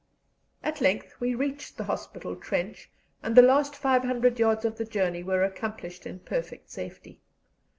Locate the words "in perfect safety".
6.07-7.19